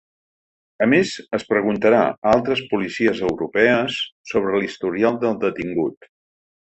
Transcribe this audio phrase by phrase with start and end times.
[0.83, 3.99] A més, es preguntarà a altres policies europees
[4.31, 6.09] sobre l’historial del detingut.